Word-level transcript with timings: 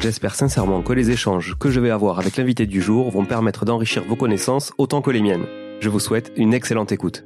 J'espère 0.00 0.34
sincèrement 0.34 0.82
que 0.82 0.92
les 0.92 1.10
échanges 1.10 1.56
que 1.58 1.70
je 1.70 1.80
vais 1.80 1.90
avoir 1.90 2.18
avec 2.18 2.36
l'invité 2.36 2.66
du 2.66 2.82
jour 2.82 3.10
vont 3.10 3.24
permettre 3.24 3.64
d'enrichir 3.64 4.04
vos 4.04 4.14
connaissances 4.14 4.72
autant 4.78 5.00
que 5.00 5.10
les 5.10 5.22
miennes. 5.22 5.46
Je 5.80 5.88
vous 5.88 6.00
souhaite 6.00 6.32
une 6.36 6.52
excellente 6.52 6.92
écoute. 6.92 7.24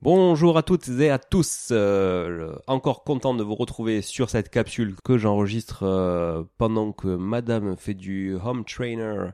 Bonjour 0.00 0.56
à 0.58 0.62
toutes 0.62 0.88
et 1.00 1.10
à 1.10 1.18
tous. 1.18 1.70
Euh, 1.72 2.54
encore 2.66 3.02
content 3.04 3.34
de 3.34 3.42
vous 3.42 3.56
retrouver 3.56 4.00
sur 4.00 4.30
cette 4.30 4.48
capsule 4.48 4.94
que 5.02 5.18
j'enregistre 5.18 5.82
euh, 5.82 6.44
pendant 6.58 6.92
que 6.92 7.08
Madame 7.08 7.76
fait 7.76 7.94
du 7.94 8.36
home 8.36 8.64
trainer 8.64 9.30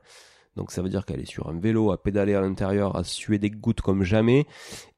donc 0.57 0.71
ça 0.71 0.83
veut 0.83 0.89
dire 0.89 1.05
qu'elle 1.05 1.21
est 1.21 1.31
sur 1.31 1.49
un 1.49 1.59
vélo 1.59 1.91
à 1.91 2.03
pédaler 2.03 2.35
à 2.35 2.41
l'intérieur, 2.41 2.97
à 2.97 3.03
suer 3.03 3.39
des 3.39 3.51
gouttes 3.51 3.81
comme 3.81 4.05
jamais. 4.05 4.47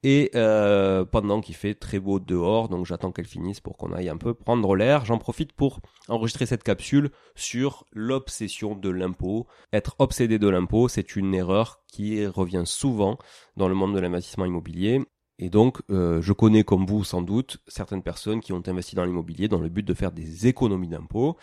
Et 0.02 0.30
euh, 0.34 1.04
pendant 1.04 1.40
qu'il 1.40 1.54
fait 1.54 1.74
très 1.74 1.98
beau 1.98 2.20
dehors, 2.20 2.68
donc 2.68 2.84
j'attends 2.84 3.10
qu'elle 3.10 3.26
finisse 3.26 3.60
pour 3.60 3.78
qu'on 3.78 3.92
aille 3.92 4.08
un 4.10 4.18
peu 4.18 4.34
prendre 4.34 4.76
l'air. 4.76 5.04
J'en 5.04 5.18
profite 5.18 5.52
pour 5.52 5.80
enregistrer 6.08 6.46
cette 6.46 6.62
capsule 6.62 7.10
sur 7.34 7.86
l'obsession 7.92 8.74
de 8.74 8.90
l'impôt. 8.90 9.46
Être 9.72 9.96
obsédé 9.98 10.38
de 10.38 10.48
l'impôt, 10.48 10.88
c'est 10.88 11.16
une 11.16 11.34
erreur 11.34 11.80
qui 11.90 12.26
revient 12.26 12.64
souvent 12.66 13.18
dans 13.56 13.68
le 13.68 13.74
monde 13.74 13.94
de 13.94 14.00
l'investissement 14.00 14.44
immobilier. 14.44 15.00
Et 15.38 15.50
donc, 15.50 15.80
euh, 15.90 16.20
je 16.22 16.32
connais 16.32 16.64
comme 16.64 16.86
vous 16.86 17.04
sans 17.04 17.22
doute 17.22 17.58
certaines 17.66 18.02
personnes 18.02 18.40
qui 18.40 18.52
ont 18.52 18.62
investi 18.66 18.94
dans 18.94 19.04
l'immobilier 19.04 19.48
dans 19.48 19.60
le 19.60 19.68
but 19.68 19.82
de 19.82 19.94
faire 19.94 20.12
des 20.12 20.46
économies 20.46 20.88
d'impôts. 20.88 21.36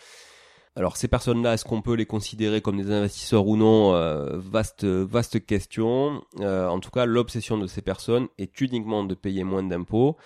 Alors 0.75 0.97
ces 0.97 1.07
personnes-là, 1.07 1.53
est-ce 1.53 1.65
qu'on 1.65 1.83
peut 1.83 1.93
les 1.93 2.07
considérer 2.07 2.61
comme 2.61 2.77
des 2.81 2.91
investisseurs 2.91 3.45
ou 3.45 3.55
non 3.57 3.93
euh, 3.93 4.37
Vaste 4.37 4.85
vaste 4.85 5.45
question. 5.45 6.23
Euh, 6.39 6.67
en 6.67 6.79
tout 6.79 6.89
cas, 6.89 7.05
l'obsession 7.05 7.59
de 7.59 7.67
ces 7.67 7.83
personnes 7.83 8.27
est 8.39 8.59
uniquement 8.59 9.03
de 9.03 9.13
payer 9.13 9.43
moins 9.43 9.61
d'impôts. 9.61 10.17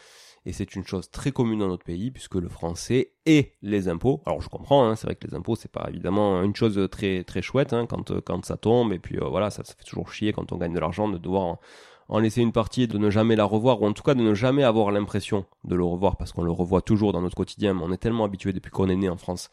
Et 0.46 0.54
c'est 0.54 0.76
une 0.76 0.86
chose 0.86 1.12
très 1.12 1.32
commune 1.32 1.60
dans 1.60 1.68
notre 1.68 1.84
pays, 1.84 2.10
puisque 2.10 2.36
le 2.36 2.48
français 2.48 3.12
et 3.26 3.56
les 3.62 3.90
impôts. 3.90 4.22
Alors 4.26 4.40
je 4.40 4.48
comprends, 4.48 4.88
hein, 4.88 4.96
c'est 4.96 5.06
vrai 5.06 5.16
que 5.16 5.28
les 5.28 5.36
impôts, 5.36 5.58
c'est 5.58 5.70
pas 5.70 5.88
évidemment 5.90 6.42
une 6.42 6.56
chose 6.56 6.88
très 6.90 7.26
très 7.26 7.42
chouette 7.42 7.74
hein, 7.74 7.86
quand 7.86 8.22
quand 8.22 8.46
ça 8.46 8.56
tombe. 8.56 8.94
Et 8.94 9.00
puis 9.00 9.18
euh, 9.18 9.26
voilà, 9.28 9.50
ça, 9.50 9.66
ça, 9.66 9.74
fait 9.78 9.84
toujours 9.84 10.10
chier 10.10 10.32
quand 10.32 10.54
on 10.54 10.58
gagne 10.58 10.74
de 10.74 10.80
l'argent 10.80 11.10
de 11.10 11.18
devoir 11.18 11.44
en, 11.44 11.60
en 12.08 12.20
laisser 12.20 12.42
une 12.42 12.54
partie 12.54 12.84
et 12.84 12.88
de 12.88 12.98
ne 12.98 13.10
jamais 13.10 13.36
la 13.36 13.44
revoir, 13.44 13.82
ou 13.82 13.86
en 13.86 13.92
tout 13.92 14.04
cas 14.04 14.14
de 14.14 14.22
ne 14.22 14.34
jamais 14.34 14.64
avoir 14.64 14.92
l'impression 14.92 15.46
de 15.66 15.76
le 15.76 15.84
revoir, 15.84 16.16
parce 16.16 16.32
qu'on 16.32 16.44
le 16.44 16.52
revoit 16.52 16.82
toujours 16.82 17.12
dans 17.12 17.22
notre 17.22 17.36
quotidien. 17.36 17.74
Mais 17.74 17.82
on 17.84 17.92
est 17.92 17.98
tellement 17.98 18.24
habitué 18.24 18.54
depuis 18.54 18.72
qu'on 18.72 18.88
est 18.88 18.96
né 18.96 19.10
en 19.10 19.18
France 19.18 19.50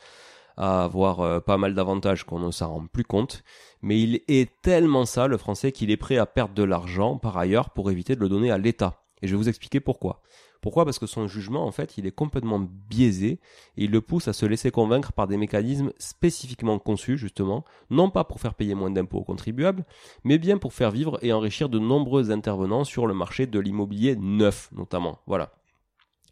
à 0.56 0.84
avoir 0.84 1.20
euh, 1.20 1.40
pas 1.40 1.58
mal 1.58 1.74
d'avantages 1.74 2.24
qu'on 2.24 2.38
ne 2.38 2.50
s'en 2.50 2.74
rend 2.74 2.86
plus 2.86 3.04
compte. 3.04 3.42
Mais 3.82 4.00
il 4.00 4.20
est 4.28 4.50
tellement 4.62 5.04
ça, 5.04 5.26
le 5.26 5.36
français, 5.36 5.72
qu'il 5.72 5.90
est 5.90 5.96
prêt 5.96 6.16
à 6.16 6.26
perdre 6.26 6.54
de 6.54 6.62
l'argent 6.62 7.18
par 7.18 7.36
ailleurs 7.36 7.70
pour 7.70 7.90
éviter 7.90 8.14
de 8.16 8.20
le 8.20 8.28
donner 8.28 8.50
à 8.50 8.58
l'État. 8.58 9.02
Et 9.22 9.26
je 9.26 9.32
vais 9.32 9.38
vous 9.38 9.48
expliquer 9.48 9.80
pourquoi. 9.80 10.22
Pourquoi? 10.64 10.86
Parce 10.86 10.98
que 10.98 11.06
son 11.06 11.26
jugement, 11.26 11.66
en 11.66 11.72
fait, 11.72 11.98
il 11.98 12.06
est 12.06 12.10
complètement 12.10 12.58
biaisé 12.58 13.38
et 13.76 13.84
il 13.84 13.90
le 13.90 14.00
pousse 14.00 14.28
à 14.28 14.32
se 14.32 14.46
laisser 14.46 14.70
convaincre 14.70 15.12
par 15.12 15.26
des 15.26 15.36
mécanismes 15.36 15.92
spécifiquement 15.98 16.78
conçus, 16.78 17.18
justement, 17.18 17.64
non 17.90 18.08
pas 18.08 18.24
pour 18.24 18.40
faire 18.40 18.54
payer 18.54 18.74
moins 18.74 18.90
d'impôts 18.90 19.18
aux 19.18 19.24
contribuables, 19.24 19.84
mais 20.24 20.38
bien 20.38 20.56
pour 20.56 20.72
faire 20.72 20.90
vivre 20.90 21.18
et 21.20 21.34
enrichir 21.34 21.68
de 21.68 21.78
nombreux 21.78 22.30
intervenants 22.30 22.84
sur 22.84 23.06
le 23.06 23.12
marché 23.12 23.46
de 23.46 23.58
l'immobilier 23.58 24.16
neuf, 24.16 24.70
notamment. 24.72 25.18
Voilà. 25.26 25.52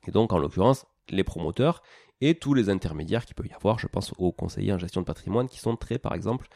Et 0.08 0.12
donc, 0.12 0.32
en 0.32 0.38
l'occurrence, 0.38 0.86
les 1.10 1.24
promoteurs 1.24 1.82
et 2.22 2.36
tous 2.36 2.54
les 2.54 2.70
intermédiaires 2.70 3.26
qu'il 3.26 3.34
peut 3.34 3.46
y 3.46 3.52
avoir. 3.52 3.78
Je 3.78 3.88
pense 3.88 4.14
aux 4.16 4.32
conseillers 4.32 4.72
en 4.72 4.78
gestion 4.78 5.02
de 5.02 5.06
patrimoine 5.06 5.48
qui 5.48 5.58
sont 5.58 5.76
très, 5.76 5.98
par 5.98 6.14
exemple, 6.14 6.48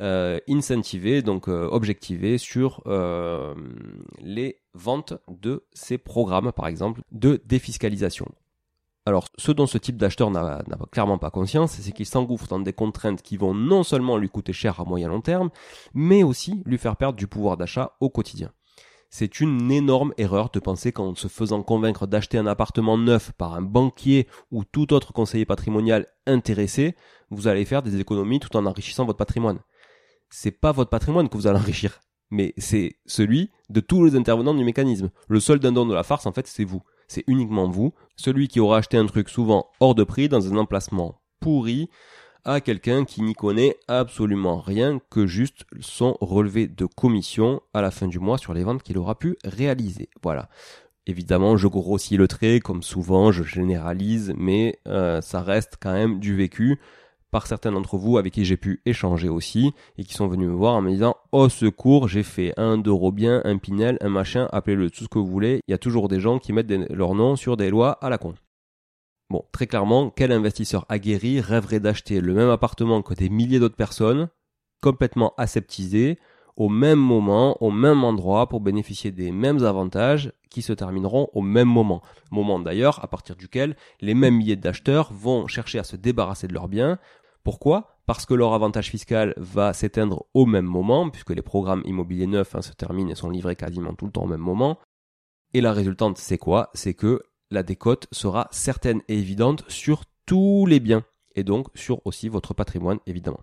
euh, 0.00 0.40
incentivés, 0.48 1.20
donc 1.20 1.48
euh, 1.48 1.68
objectivés 1.70 2.38
sur 2.38 2.82
euh, 2.86 3.54
les 4.20 4.62
ventes 4.72 5.12
de 5.28 5.66
ces 5.74 5.98
programmes, 5.98 6.50
par 6.50 6.66
exemple, 6.66 7.02
de 7.12 7.40
défiscalisation. 7.44 8.26
Alors, 9.04 9.28
ce 9.36 9.52
dont 9.52 9.66
ce 9.66 9.78
type 9.78 9.96
d'acheteur 9.96 10.30
n'a 10.30 10.62
clairement 10.92 11.18
pas 11.18 11.30
conscience, 11.30 11.72
c'est 11.72 11.92
qu'il 11.92 12.06
s'engouffre 12.06 12.46
dans 12.46 12.60
des 12.60 12.72
contraintes 12.72 13.20
qui 13.20 13.36
vont 13.36 13.52
non 13.52 13.82
seulement 13.82 14.16
lui 14.16 14.30
coûter 14.30 14.52
cher 14.52 14.80
à 14.80 14.84
moyen 14.84 15.08
long 15.08 15.20
terme, 15.20 15.50
mais 15.92 16.22
aussi 16.22 16.62
lui 16.64 16.78
faire 16.78 16.96
perdre 16.96 17.18
du 17.18 17.26
pouvoir 17.26 17.56
d'achat 17.56 17.96
au 18.00 18.08
quotidien. 18.08 18.52
C'est 19.14 19.40
une 19.40 19.70
énorme 19.70 20.14
erreur 20.16 20.48
de 20.48 20.58
penser 20.58 20.90
qu'en 20.90 21.14
se 21.14 21.28
faisant 21.28 21.62
convaincre 21.62 22.06
d'acheter 22.06 22.38
un 22.38 22.46
appartement 22.46 22.96
neuf 22.96 23.30
par 23.32 23.54
un 23.54 23.60
banquier 23.60 24.26
ou 24.50 24.64
tout 24.64 24.94
autre 24.94 25.12
conseiller 25.12 25.44
patrimonial 25.44 26.06
intéressé, 26.26 26.96
vous 27.30 27.46
allez 27.46 27.66
faire 27.66 27.82
des 27.82 28.00
économies 28.00 28.40
tout 28.40 28.56
en 28.56 28.64
enrichissant 28.64 29.04
votre 29.04 29.18
patrimoine. 29.18 29.60
C'est 30.30 30.50
pas 30.50 30.72
votre 30.72 30.88
patrimoine 30.88 31.28
que 31.28 31.36
vous 31.36 31.46
allez 31.46 31.58
enrichir, 31.58 32.00
mais 32.30 32.54
c'est 32.56 32.96
celui 33.04 33.50
de 33.68 33.80
tous 33.80 34.02
les 34.02 34.16
intervenants 34.16 34.54
du 34.54 34.64
mécanisme. 34.64 35.10
Le 35.28 35.40
seul 35.40 35.58
dindon 35.58 35.84
de 35.84 35.94
la 35.94 36.04
farce, 36.04 36.24
en 36.24 36.32
fait, 36.32 36.46
c'est 36.46 36.64
vous 36.64 36.82
c'est 37.12 37.24
uniquement 37.26 37.68
vous, 37.68 37.92
celui 38.16 38.48
qui 38.48 38.58
aura 38.58 38.78
acheté 38.78 38.96
un 38.96 39.04
truc 39.04 39.28
souvent 39.28 39.70
hors 39.80 39.94
de 39.94 40.02
prix 40.02 40.30
dans 40.30 40.50
un 40.50 40.56
emplacement 40.56 41.20
pourri 41.40 41.90
à 42.44 42.60
quelqu'un 42.60 43.04
qui 43.04 43.22
n'y 43.22 43.34
connaît 43.34 43.76
absolument 43.88 44.60
rien 44.60 45.00
que 45.10 45.26
juste 45.26 45.64
son 45.80 46.16
relevé 46.20 46.66
de 46.66 46.86
commission 46.86 47.60
à 47.74 47.82
la 47.82 47.90
fin 47.90 48.08
du 48.08 48.18
mois 48.18 48.38
sur 48.38 48.54
les 48.54 48.64
ventes 48.64 48.82
qu'il 48.82 48.98
aura 48.98 49.18
pu 49.18 49.36
réaliser. 49.44 50.08
Voilà. 50.22 50.48
Évidemment, 51.06 51.56
je 51.56 51.66
grossis 51.66 52.16
le 52.16 52.28
trait, 52.28 52.60
comme 52.60 52.82
souvent, 52.82 53.32
je 53.32 53.42
généralise, 53.42 54.32
mais 54.36 54.78
euh, 54.86 55.20
ça 55.20 55.42
reste 55.42 55.76
quand 55.80 55.92
même 55.92 56.20
du 56.20 56.36
vécu 56.36 56.78
par 57.32 57.46
certains 57.46 57.72
d'entre 57.72 57.96
vous 57.96 58.18
avec 58.18 58.34
qui 58.34 58.44
j'ai 58.44 58.58
pu 58.58 58.82
échanger 58.84 59.28
aussi 59.28 59.72
et 59.96 60.04
qui 60.04 60.12
sont 60.12 60.28
venus 60.28 60.48
me 60.48 60.54
voir 60.54 60.74
en 60.74 60.82
me 60.82 60.90
disant 60.90 61.16
au 61.32 61.48
secours 61.48 62.06
j'ai 62.06 62.22
fait 62.22 62.52
un 62.58 62.76
bien, 62.76 63.40
un 63.44 63.56
Pinel, 63.56 63.96
un 64.02 64.10
machin, 64.10 64.48
appelez-le 64.52 64.90
tout 64.90 65.04
ce 65.04 65.08
que 65.08 65.18
vous 65.18 65.26
voulez, 65.26 65.60
il 65.66 65.70
y 65.70 65.74
a 65.74 65.78
toujours 65.78 66.08
des 66.08 66.20
gens 66.20 66.38
qui 66.38 66.52
mettent 66.52 66.70
leur 66.90 67.14
nom 67.14 67.34
sur 67.34 67.56
des 67.56 67.70
lois 67.70 67.92
à 68.02 68.10
la 68.10 68.18
con. 68.18 68.34
Très 69.52 69.66
clairement, 69.66 70.10
quel 70.10 70.32
investisseur 70.32 70.86
aguerri 70.88 71.40
rêverait 71.40 71.80
d'acheter 71.80 72.20
le 72.20 72.34
même 72.34 72.50
appartement 72.50 73.02
que 73.02 73.14
des 73.14 73.28
milliers 73.28 73.58
d'autres 73.58 73.76
personnes, 73.76 74.28
complètement 74.82 75.32
aseptisés, 75.36 76.18
au 76.56 76.68
même 76.68 76.98
moment, 76.98 77.56
au 77.62 77.70
même 77.70 78.04
endroit, 78.04 78.48
pour 78.48 78.60
bénéficier 78.60 79.10
des 79.10 79.32
mêmes 79.32 79.64
avantages 79.64 80.32
qui 80.50 80.60
se 80.60 80.72
termineront 80.74 81.28
au 81.32 81.40
même 81.40 81.68
moment. 81.68 82.02
Moment 82.30 82.58
d'ailleurs 82.58 83.02
à 83.02 83.08
partir 83.08 83.36
duquel 83.36 83.74
les 84.00 84.14
mêmes 84.14 84.36
milliers 84.36 84.56
d'acheteurs 84.56 85.12
vont 85.12 85.46
chercher 85.46 85.78
à 85.78 85.84
se 85.84 85.96
débarrasser 85.96 86.46
de 86.46 86.52
leurs 86.52 86.68
biens 86.68 86.98
pourquoi? 87.44 87.96
Parce 88.06 88.26
que 88.26 88.34
leur 88.34 88.54
avantage 88.54 88.90
fiscal 88.90 89.34
va 89.36 89.72
s'éteindre 89.72 90.26
au 90.34 90.46
même 90.46 90.64
moment, 90.64 91.10
puisque 91.10 91.30
les 91.30 91.42
programmes 91.42 91.82
immobiliers 91.84 92.26
neufs 92.26 92.54
hein, 92.54 92.62
se 92.62 92.72
terminent 92.72 93.10
et 93.10 93.14
sont 93.14 93.30
livrés 93.30 93.56
quasiment 93.56 93.94
tout 93.94 94.06
le 94.06 94.12
temps 94.12 94.24
au 94.24 94.28
même 94.28 94.40
moment. 94.40 94.78
Et 95.54 95.60
la 95.60 95.72
résultante, 95.72 96.18
c'est 96.18 96.38
quoi? 96.38 96.70
C'est 96.74 96.94
que 96.94 97.22
la 97.52 97.62
décote 97.62 98.08
sera 98.10 98.48
certaine 98.50 99.02
et 99.08 99.18
évidente 99.18 99.64
sur 99.68 100.02
tous 100.26 100.66
les 100.66 100.80
biens, 100.80 101.04
et 101.36 101.44
donc 101.44 101.68
sur 101.74 102.04
aussi 102.06 102.28
votre 102.28 102.54
patrimoine, 102.54 102.98
évidemment. 103.06 103.40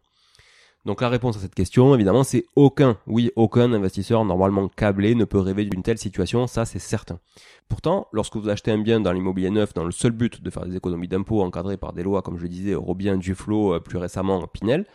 Donc 0.86 1.02
la 1.02 1.10
réponse 1.10 1.36
à 1.38 1.40
cette 1.40 1.56
question, 1.56 1.94
évidemment, 1.94 2.24
c'est 2.24 2.46
aucun. 2.56 2.98
Oui, 3.06 3.32
aucun 3.36 3.74
investisseur 3.74 4.24
normalement 4.24 4.70
câblé 4.70 5.14
ne 5.14 5.26
peut 5.26 5.40
rêver 5.40 5.66
d'une 5.66 5.84
telle 5.84 5.98
situation, 5.98 6.48
ça 6.48 6.66
c'est 6.66 6.80
certain. 6.80 7.20
Pourtant, 7.68 8.08
lorsque 8.14 8.38
vous 8.38 8.50
achetez 8.50 8.72
un 8.72 8.80
bien 8.80 9.00
dans 9.00 9.12
l'immobilier 9.12 9.50
neuf 9.50 9.74
dans 9.74 9.84
le 9.84 9.92
seul 9.92 10.12
but 10.12 10.42
de 10.42 10.50
faire 10.50 10.66
des 10.66 10.76
économies 10.78 11.08
d'impôts 11.08 11.42
encadrées 11.42 11.78
par 11.78 11.94
des 11.94 12.04
lois, 12.04 12.22
comme 12.22 12.38
je 12.38 12.44
le 12.44 12.50
disais, 12.50 12.76
Robien, 12.76 13.18
Duflo, 13.18 13.76
euh, 13.76 13.80
plus 13.80 13.98
récemment 13.98 14.48
Pinel, 14.48 14.86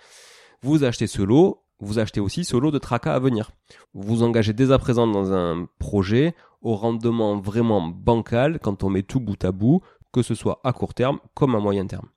vous 0.62 0.84
achetez 0.84 1.06
ce 1.06 1.20
lot, 1.20 1.63
vous 1.84 1.98
achetez 1.98 2.20
aussi 2.20 2.44
ce 2.44 2.56
lot 2.56 2.70
de 2.70 2.78
tracas 2.78 3.14
à 3.14 3.18
venir. 3.18 3.50
Vous 3.92 4.22
engagez 4.22 4.52
dès 4.52 4.72
à 4.72 4.78
présent 4.78 5.06
dans 5.06 5.32
un 5.32 5.68
projet 5.78 6.34
au 6.62 6.74
rendement 6.74 7.38
vraiment 7.38 7.82
bancal 7.82 8.58
quand 8.58 8.82
on 8.82 8.90
met 8.90 9.02
tout 9.02 9.20
bout 9.20 9.42
à 9.44 9.52
bout, 9.52 9.82
que 10.12 10.22
ce 10.22 10.34
soit 10.34 10.60
à 10.64 10.72
court 10.72 10.94
terme 10.94 11.18
comme 11.34 11.54
à 11.54 11.60
moyen 11.60 11.86
terme. 11.86 12.08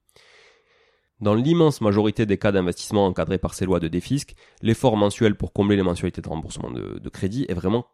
Dans 1.20 1.34
l'immense 1.34 1.82
majorité 1.82 2.26
des 2.26 2.38
cas 2.38 2.52
d'investissement 2.52 3.08
encadrés 3.08 3.40
par 3.40 3.56
ces 3.56 3.66
lois 3.66 3.80
de 3.80 3.88
défisque, 3.88 4.36
l'effort 4.62 4.98
mensuel 4.98 5.36
pour 5.36 5.52
combler 5.52 5.76
les 5.76 5.84
mensualités 5.84 6.22
de 6.22 6.30
remboursement 6.30 6.70
de, 6.70 7.10
crédit 7.10 7.46
est 7.50 7.56
vraiment 7.56 7.88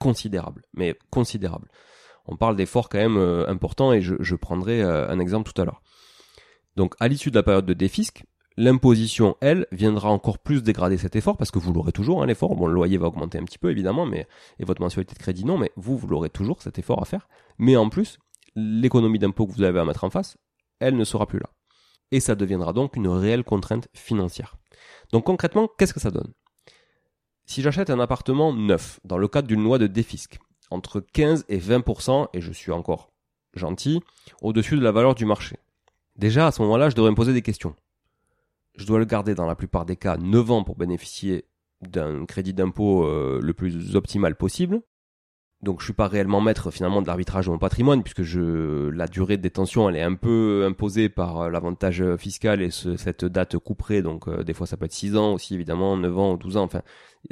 considérable, 0.00 0.62
mais 0.74 0.98
considérable. 1.10 1.68
On 2.26 2.36
parle 2.36 2.56
d'efforts 2.56 2.88
quand 2.88 2.98
même 2.98 3.16
euh, 3.16 3.48
importants 3.48 3.92
et 3.92 4.00
je, 4.00 4.34
prendrai 4.34 4.82
euh, 4.82 5.08
un 5.08 5.20
exemple 5.20 5.52
tout 5.52 5.60
à 5.60 5.64
l'heure. 5.64 5.82
Donc 6.74 6.94
à 6.98 7.06
l'issue 7.06 7.30
de 7.30 7.36
la 7.36 7.44
période 7.44 7.66
de 7.66 7.74
défisque, 7.74 8.24
l'imposition, 8.56 9.36
elle, 9.40 9.66
viendra 9.72 10.10
encore 10.10 10.38
plus 10.38 10.62
dégrader 10.62 10.98
cet 10.98 11.16
effort 11.16 11.36
parce 11.36 11.50
que 11.50 11.58
vous 11.58 11.72
l'aurez 11.72 11.92
toujours, 11.92 12.22
hein, 12.22 12.26
l'effort. 12.26 12.54
Bon, 12.56 12.66
le 12.66 12.74
loyer 12.74 12.98
va 12.98 13.08
augmenter 13.08 13.38
un 13.38 13.44
petit 13.44 13.58
peu 13.58 13.70
évidemment, 13.70 14.06
mais 14.06 14.26
et 14.58 14.64
votre 14.64 14.80
mensualité 14.80 15.14
de 15.14 15.18
crédit 15.18 15.44
non, 15.44 15.58
mais 15.58 15.70
vous, 15.76 15.96
vous 15.96 16.06
l'aurez 16.06 16.30
toujours 16.30 16.62
cet 16.62 16.78
effort 16.78 17.02
à 17.02 17.04
faire. 17.04 17.28
Mais 17.58 17.76
en 17.76 17.88
plus, 17.88 18.18
l'économie 18.54 19.18
d'impôt 19.18 19.46
que 19.46 19.52
vous 19.52 19.62
avez 19.62 19.80
à 19.80 19.84
mettre 19.84 20.04
en 20.04 20.10
face, 20.10 20.36
elle 20.80 20.96
ne 20.96 21.04
sera 21.04 21.26
plus 21.26 21.38
là 21.38 21.50
et 22.14 22.20
ça 22.20 22.36
deviendra 22.36 22.72
donc 22.72 22.94
une 22.94 23.08
réelle 23.08 23.42
contrainte 23.42 23.88
financière. 23.92 24.56
Donc 25.12 25.24
concrètement, 25.24 25.68
qu'est-ce 25.78 25.92
que 25.92 26.00
ça 26.00 26.12
donne? 26.12 26.32
Si 27.44 27.60
j'achète 27.60 27.90
un 27.90 27.98
appartement 27.98 28.52
neuf, 28.52 29.00
dans 29.04 29.18
le 29.18 29.26
cadre 29.26 29.48
d'une 29.48 29.64
loi 29.64 29.78
de 29.78 29.88
défisque, 29.88 30.38
entre 30.70 31.00
15 31.00 31.44
et 31.48 31.58
20%, 31.58 32.28
et 32.32 32.40
je 32.40 32.52
suis 32.52 32.70
encore 32.70 33.10
gentil, 33.54 34.00
au-dessus 34.42 34.76
de 34.76 34.82
la 34.82 34.92
valeur 34.92 35.16
du 35.16 35.24
marché. 35.24 35.56
Déjà, 36.14 36.46
à 36.46 36.52
ce 36.52 36.62
moment-là, 36.62 36.88
je 36.88 36.94
devrais 36.94 37.10
me 37.10 37.16
poser 37.16 37.32
des 37.32 37.42
questions. 37.42 37.74
Je 38.76 38.86
dois 38.86 38.98
le 38.98 39.04
garder 39.04 39.34
dans 39.34 39.46
la 39.46 39.54
plupart 39.54 39.84
des 39.84 39.96
cas 39.96 40.16
9 40.16 40.50
ans 40.50 40.64
pour 40.64 40.76
bénéficier 40.76 41.44
d'un 41.80 42.24
crédit 42.26 42.54
d'impôt 42.54 43.04
euh, 43.04 43.40
le 43.42 43.54
plus 43.54 43.96
optimal 43.96 44.36
possible. 44.36 44.80
Donc 45.62 45.80
je 45.80 45.84
suis 45.84 45.94
pas 45.94 46.08
réellement 46.08 46.40
maître 46.40 46.70
finalement 46.70 47.00
de 47.00 47.06
l'arbitrage 47.06 47.46
de 47.46 47.50
mon 47.50 47.58
patrimoine 47.58 48.02
puisque 48.02 48.22
la 48.36 49.06
durée 49.06 49.38
de 49.38 49.42
détention 49.42 49.88
elle 49.88 49.96
est 49.96 50.02
un 50.02 50.14
peu 50.14 50.66
imposée 50.68 51.08
par 51.08 51.42
euh, 51.42 51.50
l'avantage 51.50 52.04
fiscal 52.16 52.60
et 52.60 52.70
cette 52.70 53.24
date 53.24 53.56
couperée 53.56 54.02
donc 54.02 54.28
euh, 54.28 54.44
des 54.44 54.52
fois 54.52 54.66
ça 54.66 54.76
peut 54.76 54.84
être 54.84 54.92
6 54.92 55.16
ans 55.16 55.32
aussi 55.32 55.54
évidemment 55.54 55.96
9 55.96 56.18
ans 56.18 56.32
ou 56.34 56.36
12 56.36 56.58
ans 56.58 56.64
enfin 56.64 56.82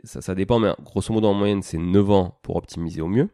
ça, 0.04 0.34
dépend 0.34 0.58
mais 0.58 0.72
grosso 0.82 1.12
modo 1.12 1.28
en 1.28 1.34
moyenne 1.34 1.60
c'est 1.60 1.76
9 1.76 2.10
ans 2.10 2.38
pour 2.42 2.56
optimiser 2.56 3.02
au 3.02 3.08
mieux. 3.08 3.28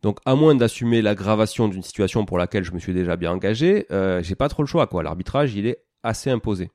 Donc 0.00 0.20
à 0.24 0.36
moins 0.36 0.54
d'assumer 0.54 1.02
l'aggravation 1.02 1.68
d'une 1.68 1.82
situation 1.82 2.24
pour 2.24 2.38
laquelle 2.38 2.64
je 2.64 2.72
me 2.72 2.78
suis 2.78 2.94
déjà 2.94 3.16
bien 3.16 3.32
engagé, 3.32 3.86
j'ai 4.22 4.34
pas 4.36 4.48
trop 4.48 4.62
le 4.62 4.68
choix 4.68 4.86
quoi. 4.86 5.02
L'arbitrage 5.02 5.54
il 5.54 5.66
est 5.66 5.84
assez 6.02 6.30
imposé. 6.30 6.70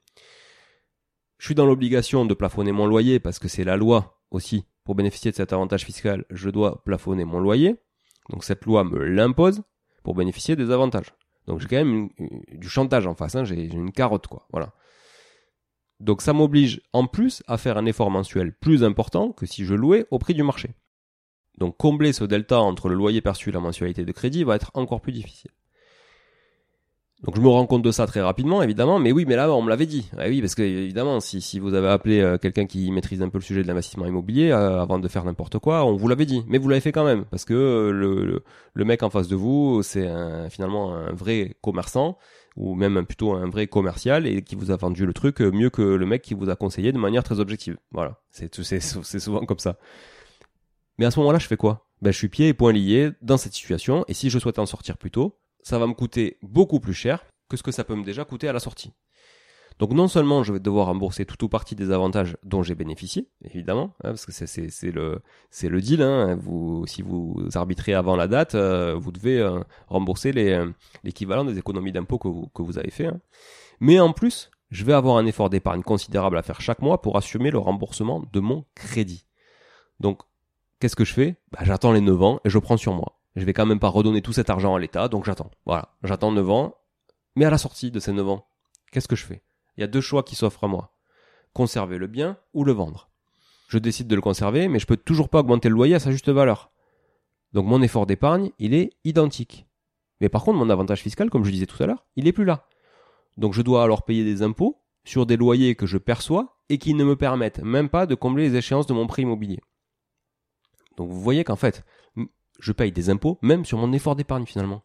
Je 1.37 1.45
suis 1.45 1.55
dans 1.55 1.65
l'obligation 1.65 2.25
de 2.25 2.33
plafonner 2.33 2.71
mon 2.71 2.87
loyer 2.87 3.19
parce 3.19 3.39
que 3.39 3.47
c'est 3.47 3.63
la 3.63 3.77
loi 3.77 4.21
aussi 4.31 4.65
pour 4.87 4.95
bénéficier 4.95 5.31
de 5.31 5.35
cet 5.35 5.51
avantage 5.51 5.83
fiscal, 5.83 6.23
je 6.29 6.49
dois 6.49 6.81
plafonner 6.85 7.25
mon 7.25 7.41
loyer. 7.41 7.75
Donc 8.29 8.45
cette 8.45 8.63
loi 8.65 8.85
me 8.85 9.03
l'impose 9.03 9.63
pour 10.01 10.15
bénéficier 10.15 10.55
des 10.55 10.71
avantages. 10.71 11.13
Donc 11.45 11.59
j'ai 11.59 11.67
quand 11.67 11.75
même 11.75 12.09
du 12.53 12.69
chantage 12.69 13.05
en 13.05 13.13
face, 13.13 13.35
hein. 13.35 13.43
j'ai 13.43 13.65
une 13.65 13.91
carotte 13.91 14.27
quoi. 14.27 14.47
Voilà. 14.51 14.73
Donc 15.99 16.21
ça 16.21 16.31
m'oblige 16.31 16.81
en 16.93 17.05
plus 17.05 17.43
à 17.47 17.57
faire 17.57 17.77
un 17.77 17.85
effort 17.85 18.11
mensuel 18.11 18.53
plus 18.53 18.83
important 18.83 19.33
que 19.33 19.45
si 19.45 19.65
je 19.65 19.73
louais 19.73 20.05
au 20.09 20.19
prix 20.19 20.33
du 20.33 20.43
marché. 20.43 20.69
Donc 21.57 21.75
combler 21.75 22.13
ce 22.13 22.23
delta 22.23 22.61
entre 22.61 22.87
le 22.87 22.95
loyer 22.95 23.19
perçu 23.19 23.49
et 23.49 23.51
la 23.51 23.59
mensualité 23.59 24.05
de 24.05 24.11
crédit 24.13 24.45
va 24.45 24.55
être 24.55 24.71
encore 24.73 25.01
plus 25.01 25.11
difficile. 25.11 25.51
Donc 27.23 27.35
je 27.35 27.41
me 27.41 27.47
rends 27.47 27.65
compte 27.65 27.81
de 27.81 27.89
ça 27.89 28.05
très 28.05 28.21
rapidement, 28.21 28.61
évidemment, 28.61 28.99
mais 28.99 29.11
oui, 29.11 29.25
mais 29.27 29.35
là 29.35 29.51
on 29.51 29.63
me 29.63 29.69
l'avait 29.69 29.87
dit. 29.87 30.07
Eh 30.23 30.29
oui, 30.29 30.39
parce 30.39 30.53
que 30.53 30.61
évidemment, 30.61 31.19
si, 31.19 31.41
si 31.41 31.57
vous 31.57 31.73
avez 31.73 31.87
appelé 31.87 32.19
euh, 32.19 32.37
quelqu'un 32.37 32.67
qui 32.67 32.91
maîtrise 32.91 33.23
un 33.23 33.29
peu 33.29 33.39
le 33.39 33.43
sujet 33.43 33.63
de 33.63 33.67
l'investissement 33.67 34.05
immobilier 34.05 34.51
euh, 34.51 34.79
avant 34.79 34.99
de 34.99 35.07
faire 35.07 35.25
n'importe 35.25 35.57
quoi, 35.57 35.83
on 35.83 35.95
vous 35.95 36.07
l'avait 36.07 36.27
dit, 36.27 36.43
mais 36.47 36.59
vous 36.59 36.69
l'avez 36.69 36.81
fait 36.81 36.91
quand 36.91 37.05
même, 37.05 37.25
parce 37.25 37.43
que 37.43 37.55
euh, 37.55 37.91
le, 37.91 38.43
le, 38.73 38.85
mec 38.85 39.01
en 39.01 39.09
face 39.09 39.27
de 39.27 39.35
vous, 39.35 39.81
c'est 39.81 40.07
finalement 40.51 40.93
un 40.93 41.11
vrai 41.11 41.55
commerçant 41.61 42.19
ou 42.55 42.75
même 42.75 43.03
plutôt 43.05 43.33
un 43.33 43.49
vrai 43.49 43.65
commercial 43.65 44.27
et 44.27 44.43
qui 44.43 44.55
vous 44.55 44.69
a 44.69 44.77
vendu 44.77 45.05
le 45.05 45.13
truc 45.13 45.41
mieux 45.41 45.71
que 45.71 45.81
le 45.81 46.05
mec 46.05 46.21
qui 46.21 46.35
vous 46.35 46.49
a 46.49 46.55
conseillé 46.55 46.91
de 46.91 46.99
manière 46.99 47.23
très 47.23 47.39
objective. 47.39 47.77
Voilà, 47.91 48.21
c'est 48.29 48.53
c'est 48.63 49.19
souvent 49.19 49.43
comme 49.45 49.59
ça. 49.59 49.77
Mais 50.99 51.05
à 51.05 51.11
ce 51.11 51.19
moment-là, 51.19 51.39
je 51.39 51.47
fais 51.47 51.57
quoi? 51.57 51.87
Ben 52.01 52.11
je 52.11 52.17
suis 52.17 52.29
pieds 52.29 52.49
et 52.49 52.53
poings 52.53 52.73
liés 52.73 53.09
dans 53.23 53.37
cette 53.37 53.53
situation, 53.53 54.05
et 54.07 54.13
si 54.13 54.29
je 54.29 54.37
souhaite 54.37 54.59
en 54.59 54.67
sortir 54.67 54.97
plus 54.97 55.11
tôt, 55.11 55.39
ça 55.67 55.79
va 55.79 55.87
me 55.87 55.93
coûter 55.93 56.37
beaucoup 56.41 56.79
plus 56.79 56.93
cher 56.93 57.25
que 57.49 57.57
ce 57.57 57.63
que 57.63 57.73
ça 57.73 57.83
peut 57.83 57.95
me 57.95 58.05
déjà 58.05 58.23
coûter 58.23 58.47
à 58.47 58.53
la 58.53 58.59
sortie. 58.59 58.93
Donc 59.79 59.91
non 59.91 60.07
seulement 60.07 60.41
je 60.41 60.53
vais 60.53 60.61
devoir 60.61 60.87
rembourser 60.87 61.25
tout 61.25 61.43
ou 61.43 61.49
partie 61.49 61.75
des 61.75 61.91
avantages 61.91 62.37
dont 62.43 62.63
j'ai 62.63 62.73
bénéficié, 62.73 63.27
évidemment, 63.43 63.93
hein, 64.03 64.15
parce 64.15 64.25
que 64.25 64.31
c'est 64.31 64.91
le 64.91 65.81
deal. 65.81 66.01
Hein, 66.01 66.39
si 66.85 67.01
vous 67.01 67.35
arbitrez 67.53 67.93
avant 67.93 68.15
la 68.15 68.27
date, 68.27 68.55
euh, 68.55 68.95
vous 68.95 69.11
devez 69.11 69.39
euh, 69.39 69.59
rembourser 69.87 70.31
euh, 70.35 70.71
l'équivalent 71.03 71.43
des 71.43 71.57
économies 71.57 71.91
d'impôts 71.91 72.17
que 72.17 72.29
vous, 72.29 72.47
que 72.47 72.61
vous 72.61 72.79
avez 72.79 72.89
fait. 72.89 73.07
Hein. 73.07 73.19
Mais 73.81 73.99
en 73.99 74.13
plus, 74.13 74.49
je 74.71 74.85
vais 74.85 74.93
avoir 74.93 75.17
un 75.17 75.25
effort 75.25 75.49
d'épargne 75.49 75.83
considérable 75.83 76.37
à 76.37 76.43
faire 76.43 76.61
chaque 76.61 76.81
mois 76.81 77.01
pour 77.01 77.17
assumer 77.17 77.51
le 77.51 77.59
remboursement 77.59 78.23
de 78.31 78.39
mon 78.39 78.63
crédit. 78.73 79.27
Donc 79.99 80.21
qu'est-ce 80.79 80.95
que 80.95 81.05
je 81.05 81.13
fais? 81.13 81.35
Bah, 81.51 81.59
J'attends 81.63 81.91
les 81.91 82.01
9 82.01 82.23
ans 82.23 82.39
et 82.45 82.49
je 82.49 82.57
prends 82.57 82.77
sur 82.77 82.93
moi 82.93 83.17
je 83.37 83.45
vais 83.45 83.53
quand 83.53 83.67
même 83.67 83.79
pas 83.79 83.89
redonner 83.89 84.23
tout 84.23 84.33
cet 84.33 84.49
argent 84.49 84.73
à 84.73 84.79
l'État, 84.79 85.07
donc 85.09 85.23
j'attends. 85.25 85.51
Voilà, 85.65 85.95
j'attends 86.03 86.31
9 86.31 86.49
ans. 86.49 86.75
Mais 87.35 87.45
à 87.45 87.51
la 87.51 87.59
sortie 87.59 87.91
de 87.91 87.99
ces 87.99 88.11
9 88.11 88.27
ans, 88.27 88.47
qu'est-ce 88.91 89.07
que 89.07 89.15
je 89.15 89.23
fais? 89.23 89.43
Il 89.77 89.81
y 89.81 89.83
a 89.83 89.87
deux 89.87 90.01
choix 90.01 90.23
qui 90.23 90.35
s'offrent 90.35 90.63
à 90.63 90.67
moi. 90.67 90.97
Conserver 91.53 91.99
le 91.99 92.07
bien 92.07 92.37
ou 92.53 92.63
le 92.63 92.71
vendre. 92.71 93.11
Je 93.67 93.77
décide 93.77 94.07
de 94.07 94.15
le 94.15 94.21
conserver, 94.21 94.67
mais 94.67 94.79
je 94.79 94.87
peux 94.87 94.97
toujours 94.97 95.29
pas 95.29 95.41
augmenter 95.41 95.69
le 95.69 95.75
loyer 95.75 95.93
à 95.93 95.99
sa 95.99 96.09
juste 96.09 96.29
valeur. 96.29 96.71
Donc 97.53 97.67
mon 97.67 97.83
effort 97.83 98.07
d'épargne, 98.07 98.49
il 98.57 98.73
est 98.73 98.93
identique. 99.03 99.67
Mais 100.19 100.29
par 100.29 100.43
contre, 100.43 100.57
mon 100.57 100.71
avantage 100.71 101.03
fiscal, 101.03 101.29
comme 101.29 101.43
je 101.43 101.51
disais 101.51 101.67
tout 101.67 101.81
à 101.83 101.85
l'heure, 101.85 102.07
il 102.15 102.27
est 102.27 102.31
plus 102.31 102.45
là. 102.45 102.67
Donc 103.37 103.53
je 103.53 103.61
dois 103.61 103.83
alors 103.83 104.03
payer 104.03 104.23
des 104.23 104.41
impôts 104.41 104.81
sur 105.03 105.27
des 105.27 105.37
loyers 105.37 105.75
que 105.75 105.85
je 105.85 105.99
perçois 105.99 106.57
et 106.69 106.79
qui 106.79 106.95
ne 106.95 107.03
me 107.03 107.15
permettent 107.15 107.59
même 107.59 107.89
pas 107.89 108.07
de 108.07 108.15
combler 108.15 108.49
les 108.49 108.55
échéances 108.57 108.87
de 108.87 108.93
mon 108.93 109.05
prix 109.05 109.21
immobilier. 109.21 109.59
Donc 110.95 111.11
vous 111.11 111.21
voyez 111.21 111.43
qu'en 111.43 111.55
fait, 111.55 111.85
je 112.59 112.71
paye 112.71 112.91
des 112.91 113.09
impôts 113.09 113.37
même 113.41 113.65
sur 113.65 113.77
mon 113.77 113.93
effort 113.93 114.15
d'épargne 114.15 114.45
finalement. 114.45 114.83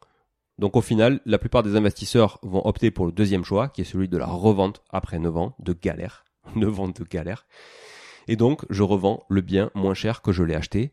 Donc 0.59 0.77
au 0.77 0.81
final, 0.81 1.21
la 1.25 1.39
plupart 1.39 1.63
des 1.63 1.77
investisseurs 1.77 2.39
vont 2.43 2.67
opter 2.67 2.91
pour 2.91 3.07
le 3.07 3.13
deuxième 3.13 3.45
choix, 3.45 3.69
qui 3.69 3.81
est 3.81 3.85
celui 3.85 4.09
de 4.09 4.19
la 4.19 4.27
revente 4.27 4.83
après 4.91 5.19
9 5.19 5.37
ans 5.37 5.57
de 5.59 5.73
galère. 5.73 6.25
9 6.57 6.81
ans 6.81 6.89
de 6.89 7.05
galère. 7.05 7.47
Et 8.29 8.37
donc, 8.37 8.65
je 8.71 8.83
revends 8.83 9.25
le 9.29 9.41
bien 9.41 9.71
moins 9.75 9.95
cher 9.95 10.23
que 10.23 10.33
je 10.33 10.45
l'ai 10.45 10.55
acheté. 10.55 10.93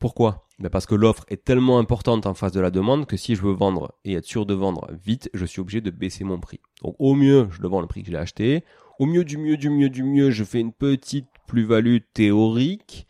Pourquoi? 0.00 0.46
Ben 0.58 0.70
Parce 0.70 0.86
que 0.86 0.94
l'offre 0.94 1.24
est 1.28 1.44
tellement 1.44 1.78
importante 1.78 2.26
en 2.26 2.34
face 2.34 2.52
de 2.52 2.60
la 2.60 2.70
demande 2.70 3.06
que 3.06 3.16
si 3.16 3.34
je 3.34 3.42
veux 3.42 3.52
vendre 3.52 3.94
et 4.04 4.14
être 4.14 4.24
sûr 4.24 4.46
de 4.46 4.54
vendre 4.54 4.88
vite, 5.04 5.30
je 5.34 5.44
suis 5.44 5.60
obligé 5.60 5.80
de 5.80 5.90
baisser 5.90 6.24
mon 6.24 6.40
prix. 6.40 6.60
Donc 6.82 6.96
au 6.98 7.14
mieux, 7.14 7.48
je 7.50 7.60
le 7.60 7.68
vends 7.68 7.80
le 7.80 7.86
prix 7.86 8.02
que 8.02 8.08
je 8.08 8.12
l'ai 8.12 8.18
acheté. 8.18 8.64
Au 8.98 9.06
mieux 9.06 9.24
du 9.24 9.36
mieux 9.36 9.56
du 9.56 9.70
mieux 9.70 9.90
du 9.90 10.04
mieux, 10.04 10.30
je 10.30 10.44
fais 10.44 10.60
une 10.60 10.72
petite 10.72 11.26
plus-value 11.46 11.98
théorique. 12.12 13.06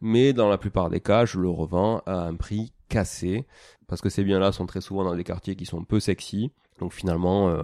Mais 0.00 0.32
dans 0.32 0.48
la 0.48 0.58
plupart 0.58 0.90
des 0.90 1.00
cas, 1.00 1.24
je 1.24 1.38
le 1.38 1.48
revends 1.48 2.02
à 2.06 2.26
un 2.26 2.34
prix 2.34 2.72
cassé. 2.88 3.46
Parce 3.86 4.00
que 4.00 4.08
ces 4.08 4.24
biens-là 4.24 4.52
sont 4.52 4.66
très 4.66 4.80
souvent 4.80 5.04
dans 5.04 5.14
des 5.14 5.24
quartiers 5.24 5.56
qui 5.56 5.66
sont 5.66 5.84
peu 5.84 6.00
sexy. 6.00 6.50
Donc 6.80 6.92
finalement, 6.92 7.48
euh, 7.48 7.62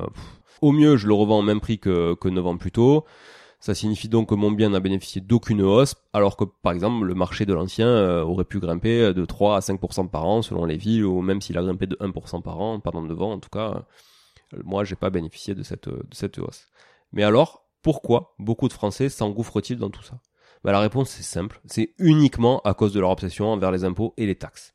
au 0.61 0.73
mieux, 0.73 0.97
je 0.97 1.07
le 1.07 1.15
revends 1.15 1.41
au 1.41 1.43
même 1.43 1.61
prix 1.61 1.79
que, 1.79 2.15
que 2.15 2.29
9 2.29 2.47
ans 2.47 2.57
plus 2.57 2.73
tôt. 2.73 3.05
Ça 3.61 3.75
signifie 3.75 4.09
donc 4.09 4.31
que 4.31 4.35
mon 4.35 4.51
bien 4.51 4.71
n'a 4.71 4.81
bénéficié 4.81 5.21
d'aucune 5.21 5.63
hausse, 5.63 5.95
alors 6.13 6.37
que 6.37 6.43
par 6.43 6.73
exemple 6.73 7.05
le 7.07 7.15
marché 7.15 7.47
de 7.47 7.55
l'ancien 7.55 7.87
euh, 7.87 8.23
aurait 8.23 8.45
pu 8.45 8.59
grimper 8.59 9.15
de 9.15 9.25
3 9.25 9.57
à 9.57 9.61
5% 9.61 10.09
par 10.09 10.25
an 10.25 10.43
selon 10.43 10.65
les 10.65 10.77
villes, 10.77 11.05
ou 11.05 11.21
même 11.21 11.41
s'il 11.41 11.57
a 11.57 11.63
grimpé 11.63 11.87
de 11.87 11.95
1% 11.97 12.43
par 12.43 12.61
an, 12.61 12.81
pardon, 12.81 13.05
de 13.05 13.15
vent 13.15 13.33
en 13.33 13.39
tout 13.39 13.51
cas, 13.51 13.85
euh, 14.55 14.61
moi 14.65 14.83
j'ai 14.83 14.97
pas 14.97 15.11
bénéficié 15.11 15.55
de 15.55 15.63
cette 15.63 16.39
hausse. 16.39 16.67
Mais 17.13 17.23
alors, 17.23 17.65
pourquoi 17.83 18.35
beaucoup 18.41 18.67
de 18.67 18.73
Français 18.73 19.09
s'engouffrent-ils 19.09 19.79
dans 19.79 19.91
tout 19.91 20.03
ça? 20.03 20.19
Bah, 20.65 20.73
La 20.73 20.81
réponse 20.81 21.19
est 21.19 21.25
simple, 21.25 21.61
c'est 21.67 21.95
uniquement 21.99 22.61
à 22.61 22.75
cause 22.75 22.93
de 22.93 23.01
leur 23.01 23.11
obsession 23.11 23.53
envers 23.53 23.71
les 23.71 23.85
impôts 23.85 24.15
et 24.17 24.27
les 24.27 24.37
taxes. 24.37 24.75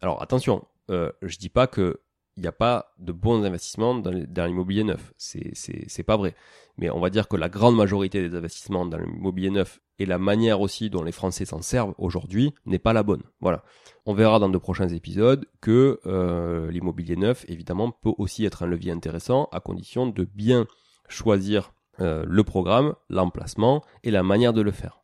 Alors 0.00 0.22
attention, 0.22 0.66
euh, 0.90 1.10
je 1.22 1.38
dis 1.38 1.48
pas 1.48 1.66
que 1.66 2.00
il 2.36 2.42
n'y 2.42 2.48
a 2.48 2.52
pas 2.52 2.92
de 2.98 3.12
bons 3.12 3.44
investissements 3.44 3.94
dans 3.94 4.44
l'immobilier 4.44 4.84
neuf. 4.84 5.14
C'est, 5.16 5.50
c'est, 5.54 5.84
c'est 5.88 6.02
pas 6.02 6.18
vrai. 6.18 6.34
Mais 6.76 6.90
on 6.90 7.00
va 7.00 7.08
dire 7.08 7.28
que 7.28 7.36
la 7.36 7.48
grande 7.48 7.76
majorité 7.76 8.28
des 8.28 8.36
investissements 8.36 8.84
dans 8.84 8.98
l'immobilier 8.98 9.48
neuf 9.48 9.80
et 9.98 10.04
la 10.04 10.18
manière 10.18 10.60
aussi 10.60 10.90
dont 10.90 11.02
les 11.02 11.12
Français 11.12 11.46
s'en 11.46 11.62
servent 11.62 11.94
aujourd'hui 11.96 12.52
n'est 12.66 12.78
pas 12.78 12.92
la 12.92 13.02
bonne. 13.02 13.22
Voilà. 13.40 13.64
On 14.04 14.12
verra 14.12 14.38
dans 14.38 14.50
de 14.50 14.58
prochains 14.58 14.88
épisodes 14.88 15.46
que 15.62 15.98
euh, 16.04 16.70
l'immobilier 16.70 17.16
neuf, 17.16 17.46
évidemment, 17.48 17.90
peut 17.90 18.12
aussi 18.18 18.44
être 18.44 18.62
un 18.62 18.66
levier 18.66 18.92
intéressant 18.92 19.48
à 19.52 19.60
condition 19.60 20.06
de 20.06 20.24
bien 20.24 20.66
choisir 21.08 21.72
euh, 22.00 22.24
le 22.26 22.44
programme, 22.44 22.94
l'emplacement 23.08 23.82
et 24.02 24.10
la 24.10 24.22
manière 24.22 24.52
de 24.52 24.62
le 24.62 24.70
faire. 24.70 25.02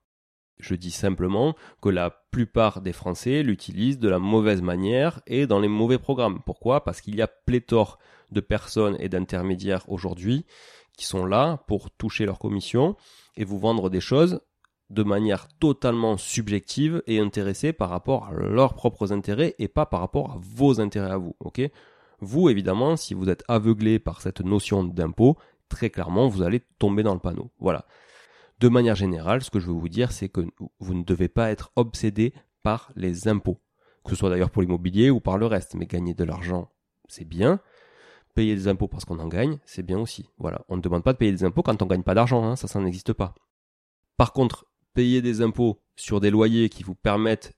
Je 0.59 0.75
dis 0.75 0.91
simplement 0.91 1.57
que 1.81 1.89
la 1.89 2.11
plupart 2.31 2.83
des 2.83 2.93
Français 2.93 3.43
l'utilisent 3.43 3.99
de 3.99 4.09
la 4.09 4.19
mauvaise 4.19 4.63
manière 4.63 5.21
et 5.27 5.47
dans 5.47 5.59
les 5.59 5.69
mauvais 5.69 5.99
programmes. 5.99 6.41
Pourquoi? 6.45 6.85
Parce 6.85 7.01
qu'il 7.01 7.17
y 7.17 7.23
a 7.23 7.27
pléthore 7.27 7.99
de 8.31 8.41
personnes 8.41 8.97
et 9.01 9.09
d'intermédiaires 9.09 9.85
aujourd'hui 9.89 10.47
qui 10.97 11.07
sont 11.07 11.25
là 11.25 11.65
pour 11.67 11.91
toucher 11.91 12.27
leur 12.27 12.39
commission 12.39 12.97
et 13.37 13.45
vous 13.45 13.59
vendre 13.59 13.91
des 13.91 14.01
choses 14.01 14.41
de 14.91 15.03
manière 15.03 15.49
totalement 15.59 16.19
subjective 16.19 17.03
et 17.07 17.19
intéressée 17.19 17.73
par 17.73 17.89
rapport 17.89 18.27
à 18.27 18.33
leurs 18.35 18.75
propres 18.75 19.13
intérêts 19.13 19.55
et 19.59 19.69
pas 19.69 19.87
par 19.87 20.01
rapport 20.01 20.33
à 20.33 20.39
vos 20.39 20.81
intérêts 20.81 21.11
à 21.11 21.17
vous. 21.17 21.35
Vous, 22.21 22.49
évidemment, 22.51 22.97
si 22.97 23.15
vous 23.15 23.31
êtes 23.31 23.43
aveuglé 23.49 23.99
par 23.99 24.21
cette 24.21 24.41
notion 24.41 24.85
d'impôt, 24.85 25.37
très 25.73 25.91
clairement, 25.91 26.29
vous 26.29 26.43
allez 26.43 26.61
tomber 26.79 27.03
dans 27.03 27.15
le 27.15 27.21
panneau. 27.21 27.51
Voilà. 27.59 27.87
De 28.61 28.69
manière 28.69 28.95
générale, 28.95 29.43
ce 29.43 29.51
que 29.51 29.59
je 29.59 29.67
veux 29.67 29.73
vous 29.73 29.89
dire, 29.89 30.13
c'est 30.13 30.29
que 30.29 30.43
vous 30.79 30.95
ne 30.95 31.03
devez 31.03 31.29
pas 31.29 31.51
être 31.51 31.73
obsédé 31.75 32.33
par 32.63 32.93
les 32.95 33.27
impôts. 33.27 33.59
Que 34.05 34.11
ce 34.11 34.17
soit 34.17 34.31
d'ailleurs 34.31 34.51
pour 34.51 34.63
l'immobilier 34.63 35.11
ou 35.11 35.21
par 35.21 35.39
le 35.39 35.47
reste. 35.47 35.75
Mais 35.75 35.87
gagner 35.87 36.15
de 36.15 36.25
l'argent, 36.25 36.71
c'est 37.09 37.25
bien. 37.25 37.61
Payer 38.35 38.55
des 38.55 38.69
impôts 38.69 38.89
parce 38.89 39.05
qu'on 39.05 39.19
en 39.19 39.29
gagne, 39.29 39.59
c'est 39.65 39.83
bien 39.83 39.99
aussi. 39.99 40.29
Voilà. 40.39 40.65
On 40.69 40.77
ne 40.77 40.83
demande 40.83 41.03
pas 41.03 41.13
de 41.13 41.19
payer 41.19 41.33
des 41.33 41.45
impôts 41.45 41.63
quand 41.63 41.81
on 41.83 41.87
ne 41.87 41.91
gagne 41.91 42.03
pas 42.03 42.15
d'argent, 42.15 42.45
hein. 42.45 42.57
ça, 42.57 42.69
ça 42.69 42.81
n'existe 42.81 43.13
pas. 43.13 43.35
Par 44.17 44.33
contre, 44.33 44.67
payer 44.95 45.23
des 45.23 45.43
impôts 45.43 45.83
sur 45.97 46.21
des 46.21 46.31
loyers 46.31 46.69
qui 46.69 46.83
vous 46.83 46.95
permettent 46.95 47.53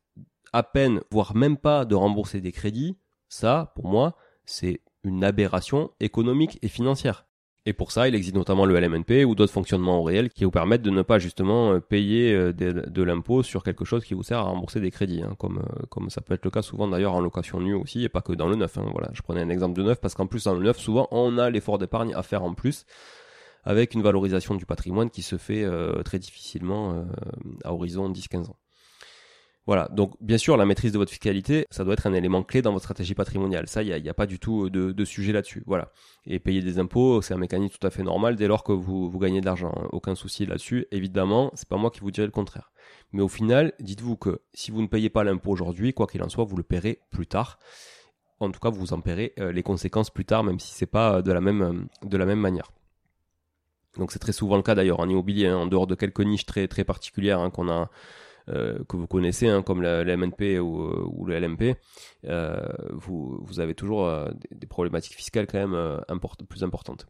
à 0.52 0.62
peine, 0.62 1.00
voire 1.11 1.35
même 1.35 1.56
pas 1.56 1.85
de 1.85 1.94
rembourser 1.94 2.40
des 2.40 2.52
crédits, 2.52 2.97
ça, 3.28 3.73
pour 3.75 3.88
moi, 3.88 4.16
c'est 4.44 4.80
une 5.02 5.25
aberration 5.25 5.90
économique 6.00 6.59
et 6.62 6.68
financière. 6.68 7.26
Et 7.66 7.73
pour 7.73 7.92
ça, 7.92 8.09
il 8.09 8.14
existe 8.14 8.35
notamment 8.35 8.66
le 8.66 8.78
LMNP 8.78 9.25
ou 9.25 9.35
d'autres 9.35 9.52
fonctionnements 9.52 10.00
au 10.00 10.02
réel 10.02 10.28
qui 10.28 10.44
vous 10.44 10.50
permettent 10.50 10.83
de 10.83 10.90
ne 10.90 11.00
pas 11.00 11.18
justement 11.18 11.73
euh, 11.73 11.80
payer 11.80 12.35
euh, 12.35 12.52
de, 12.52 13.02
l'impôt 13.02 13.42
sur 13.42 13.62
quelque 13.62 13.87
chose 13.87 14.04
qui 14.04 14.12
vous 14.12 14.23
sert 14.23 14.38
à 14.38 14.42
rembourser 14.42 14.80
des 14.80 14.90
crédits, 14.90 15.23
hein, 15.23 15.35
comme, 15.38 15.59
euh, 15.59 15.87
comme 15.88 16.11
ça 16.11 16.21
peut 16.21 16.35
être 16.35 16.44
le 16.44 16.50
cas 16.50 16.61
souvent 16.61 16.88
d'ailleurs 16.88 17.14
en 17.14 17.23
location 17.23 17.61
nue 17.61 17.75
aussi, 17.75 18.04
et 18.04 18.11
pas 18.11 18.21
que 18.21 18.35
dans 18.35 18.49
le 18.49 18.56
neuf. 18.56 18.76
Hein, 18.76 18.87
voilà, 18.92 19.09
je 19.14 19.23
prenais 19.23 19.40
un 19.40 19.49
exemple 19.49 19.75
de 19.78 19.83
neuf 19.83 19.99
parce 19.99 20.14
qu'en 20.14 20.26
plus 20.26 20.44
dans 20.44 20.54
le 20.54 20.61
neuf, 20.61 20.78
souvent 20.78 21.09
on 21.11 21.38
a 21.38 21.49
l'effort 21.49 21.78
d'épargne 21.78 22.14
à 22.14 22.23
faire 22.23 22.42
en 22.42 22.52
plus, 22.52 22.85
avec 23.64 23.94
une 23.94 24.02
valorisation 24.02 24.56
du 24.56 24.66
patrimoine 24.66 25.09
qui 25.09 25.23
se 25.23 25.38
fait 25.38 25.66
très 26.04 26.18
difficilement 26.18 27.06
à 27.64 27.73
horizon 27.73 28.11
10-15 28.11 28.50
ans. 28.50 28.56
Voilà, 29.66 29.88
donc 29.88 30.14
bien 30.21 30.37
sûr, 30.37 30.59
la 30.59 30.66
maîtrise 30.66 30.92
de 30.92 30.99
votre 30.99 31.11
fiscalité, 31.11 31.66
ça 31.71 31.85
doit 31.85 31.94
être 31.94 32.06
un 32.06 32.12
élément 32.12 32.42
clé 32.42 32.61
dans 32.61 32.73
votre 32.73 32.85
stratégie 32.85 33.14
patrimoniale. 33.14 33.66
Ça, 33.66 33.83
il 33.83 34.02
n'y 34.02 34.09
a, 34.11 34.14
pas 34.14 34.26
du 34.26 34.38
tout 34.38 34.68
de, 34.68 34.92
de 34.92 35.04
sujet 35.06 35.33
là-dessus. 35.33 35.62
Voilà. 35.66 35.90
Et 36.26 36.38
payer 36.38 36.61
des 36.61 36.78
impôts, 36.78 37.23
c'est 37.23 37.33
un 37.33 37.38
mécanisme 37.38 37.75
tout 37.80 37.87
à 37.87 37.90
fait 37.90 38.02
normal 38.02 38.37
dès 38.37 38.47
lors 38.47 38.62
que 38.62 38.73
vous, 38.73 39.18
gagnez 39.18 39.40
de 39.40 39.47
l'argent. 39.47 39.73
Hein. 39.75 39.88
Aucun 39.92 40.14
souci 40.14 40.44
là-dessus. 40.44 40.87
Évidemment, 40.90 41.50
c'est 41.54 41.68
pas 41.68 41.78
moi 41.78 41.90
qui 41.90 42.00
vous 42.00 42.11
dirai 42.11 42.26
le 42.26 42.33
contraire. 42.33 42.73
Mais 43.12 43.23
au 43.23 43.28
final, 43.28 43.73
dites-vous 43.80 44.16
que 44.16 44.42
si 44.52 44.71
vous 44.71 44.83
ne 44.83 44.87
payez 44.87 45.09
pas 45.09 45.25
l'impôt 45.25 45.50
aujourd'hui, 45.50 45.94
quoi 45.94 46.06
qu'il 46.06 46.23
en 46.23 46.28
soit, 46.28 46.44
vous 46.44 46.56
le 46.56 46.62
paierez 46.62 47.00
plus 47.11 47.26
tard. 47.26 47.59
En 48.40 48.50
tout 48.50 48.61
cas, 48.61 48.68
vous 48.68 48.92
en 48.92 49.00
paierez 49.00 49.33
euh, 49.38 49.50
les 49.50 49.62
conséquences 49.62 50.11
plus 50.11 50.26
tard, 50.26 50.44
même 50.44 50.61
si 50.61 50.75
c'est 50.75 50.85
pas 50.85 51.16
euh, 51.16 51.23
de 51.23 51.33
la 51.33 51.40
même, 51.40 51.88
euh, 52.02 52.35
manière. 52.37 52.71
Donc 53.97 54.12
c'est 54.12 54.18
très 54.18 54.33
souvent 54.33 54.56
le 54.56 54.62
cas 54.62 54.75
d'ailleurs 54.75 55.00
en 55.00 55.09
immobilier, 55.09 55.47
hein, 55.47 55.56
en 55.56 55.66
dehors 55.66 55.87
de 55.87 55.94
quelques 55.94 56.21
niches 56.21 56.44
très 56.44 56.85
particulières 56.85 57.38
hein, 57.38 57.50
qu'on 57.50 57.68
a 57.68 57.83
euh, 57.83 57.87
que 58.46 58.96
vous 58.96 59.06
connaissez, 59.06 59.48
hein, 59.48 59.62
comme 59.62 59.82
la, 59.82 60.04
MNP 60.16 60.58
ou, 60.58 60.82
euh, 60.82 61.04
ou, 61.06 61.24
le 61.24 61.38
LMP, 61.38 61.76
euh, 62.26 62.56
vous, 62.92 63.38
vous, 63.42 63.60
avez 63.60 63.74
toujours 63.74 64.10
des, 64.50 64.66
problématiques 64.66 65.16
fiscales 65.16 65.46
quand 65.46 65.66
même 65.66 66.20
plus 66.48 66.62
importantes. 66.62 67.06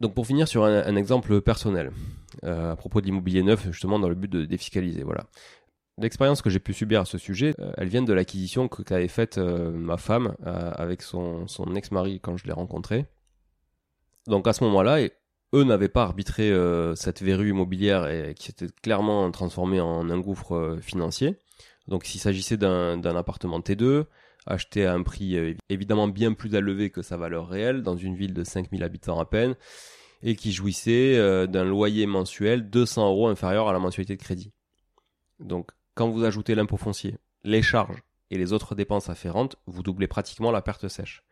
Donc 0.00 0.14
pour 0.14 0.26
finir 0.26 0.48
sur 0.48 0.64
un, 0.64 0.96
exemple 0.96 1.40
personnel, 1.42 1.92
à 2.42 2.74
propos 2.76 3.00
de 3.00 3.06
l'immobilier 3.06 3.42
neuf, 3.42 3.66
justement 3.66 3.98
dans 3.98 4.08
le 4.08 4.14
but 4.14 4.30
de 4.30 4.44
défiscaliser, 4.44 5.02
voilà. 5.02 5.26
L'expérience 5.98 6.40
que 6.40 6.48
j'ai 6.48 6.60
pu 6.60 6.72
subir 6.72 7.02
à 7.02 7.04
ce 7.04 7.18
sujet, 7.18 7.54
elle 7.76 7.88
vient 7.88 8.00
de 8.00 8.12
l'acquisition 8.14 8.68
qu'avait 8.68 9.08
faite 9.08 9.36
ma 9.36 9.98
femme 9.98 10.34
avec 10.42 11.02
son, 11.02 11.46
son 11.46 11.74
ex-mari 11.74 12.20
quand 12.20 12.38
je 12.38 12.46
l'ai 12.46 12.52
rencontré. 12.52 13.04
Donc 14.26 14.46
à 14.46 14.54
ce 14.54 14.64
moment-là, 14.64 15.00
eux 15.52 15.64
n'avaient 15.64 15.88
pas 15.88 16.02
arbitré 16.02 16.50
euh, 16.50 16.94
cette 16.94 17.22
verrue 17.22 17.50
immobilière 17.50 18.34
qui 18.34 18.46
s'était 18.46 18.68
clairement 18.82 19.30
transformée 19.30 19.80
en 19.80 20.08
un 20.10 20.18
gouffre 20.18 20.54
euh, 20.54 20.80
financier. 20.80 21.36
Donc 21.88 22.04
s'il 22.04 22.20
s'agissait 22.20 22.56
d'un 22.56 23.16
appartement 23.16 23.60
T2, 23.60 24.04
acheté 24.46 24.86
à 24.86 24.94
un 24.94 25.02
prix 25.02 25.36
euh, 25.36 25.54
évidemment 25.68 26.08
bien 26.08 26.32
plus 26.34 26.54
élevé 26.54 26.90
que 26.90 27.02
sa 27.02 27.16
valeur 27.16 27.48
réelle, 27.48 27.82
dans 27.82 27.96
une 27.96 28.14
ville 28.14 28.34
de 28.34 28.44
5000 28.44 28.82
habitants 28.84 29.18
à 29.18 29.24
peine, 29.24 29.56
et 30.22 30.36
qui 30.36 30.52
jouissait 30.52 31.16
d'un 31.48 31.64
loyer 31.64 32.06
mensuel 32.06 32.68
200 32.68 33.08
euros 33.08 33.28
inférieur 33.28 33.68
à 33.68 33.72
la 33.72 33.78
mensualité 33.78 34.16
de 34.16 34.22
crédit. 34.22 34.52
Donc 35.38 35.70
quand 35.94 36.10
vous 36.10 36.24
ajoutez 36.24 36.54
l'impôt 36.54 36.76
foncier, 36.76 37.16
les 37.42 37.62
charges 37.62 38.02
et 38.30 38.36
les 38.36 38.52
autres 38.52 38.74
dépenses 38.74 39.08
afférentes, 39.08 39.56
vous 39.66 39.82
doublez 39.82 40.08
pratiquement 40.08 40.50
la 40.50 40.60
perte 40.60 40.88
sèche. 40.88 41.24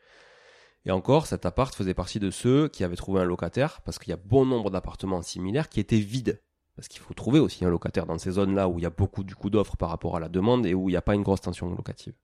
Et 0.84 0.90
encore, 0.90 1.26
cet 1.26 1.44
appart 1.44 1.74
faisait 1.74 1.94
partie 1.94 2.20
de 2.20 2.30
ceux 2.30 2.68
qui 2.68 2.84
avaient 2.84 2.96
trouvé 2.96 3.20
un 3.20 3.24
locataire, 3.24 3.80
parce 3.82 3.98
qu'il 3.98 4.10
y 4.10 4.14
a 4.14 4.16
bon 4.16 4.46
nombre 4.46 4.70
d'appartements 4.70 5.22
similaires 5.22 5.68
qui 5.68 5.80
étaient 5.80 5.98
vides. 5.98 6.40
Parce 6.76 6.88
qu'il 6.88 7.00
faut 7.00 7.14
trouver 7.14 7.40
aussi 7.40 7.64
un 7.64 7.70
locataire 7.70 8.06
dans 8.06 8.18
ces 8.18 8.30
zones-là 8.30 8.68
où 8.68 8.78
il 8.78 8.82
y 8.82 8.86
a 8.86 8.90
beaucoup 8.90 9.24
du 9.24 9.34
coup 9.34 9.50
d'offres 9.50 9.76
par 9.76 9.90
rapport 9.90 10.16
à 10.16 10.20
la 10.20 10.28
demande 10.28 10.64
et 10.64 10.74
où 10.74 10.88
il 10.88 10.92
n'y 10.92 10.96
a 10.96 11.02
pas 11.02 11.14
une 11.14 11.24
grosse 11.24 11.40
tension 11.40 11.68
locative. 11.68 12.14